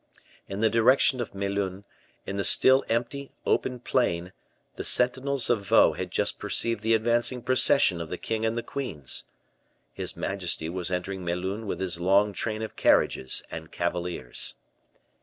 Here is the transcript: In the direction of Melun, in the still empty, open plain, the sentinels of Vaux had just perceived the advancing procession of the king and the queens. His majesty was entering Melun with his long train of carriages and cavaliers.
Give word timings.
In 0.47 0.61
the 0.61 0.69
direction 0.71 1.21
of 1.21 1.35
Melun, 1.35 1.83
in 2.25 2.37
the 2.37 2.43
still 2.43 2.83
empty, 2.89 3.29
open 3.45 3.79
plain, 3.79 4.33
the 4.75 4.83
sentinels 4.83 5.47
of 5.47 5.61
Vaux 5.61 5.95
had 5.99 6.09
just 6.09 6.39
perceived 6.39 6.81
the 6.81 6.95
advancing 6.95 7.43
procession 7.43 8.01
of 8.01 8.09
the 8.09 8.17
king 8.17 8.43
and 8.43 8.55
the 8.55 8.63
queens. 8.63 9.25
His 9.93 10.17
majesty 10.17 10.69
was 10.69 10.89
entering 10.91 11.23
Melun 11.23 11.67
with 11.67 11.79
his 11.79 11.99
long 11.99 12.33
train 12.33 12.63
of 12.63 12.75
carriages 12.75 13.43
and 13.51 13.71
cavaliers. 13.71 14.55